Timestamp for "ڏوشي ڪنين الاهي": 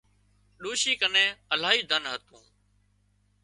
0.61-1.81